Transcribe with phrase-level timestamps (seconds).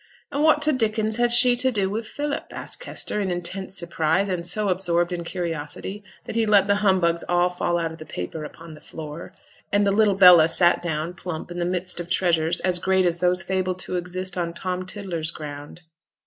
[0.31, 4.29] 'An' what t' dickins had she to do wi' Philip?' asked Kester, in intense surprise;
[4.29, 8.05] and so absorbed in curiosity that he let the humbugs all fall out of the
[8.07, 9.31] paper upon the floor,
[9.71, 13.19] and the little Bella sat down, plump, in the midst of treasures as great as
[13.19, 15.83] those fabled to exist on Tom Tiddler's ground.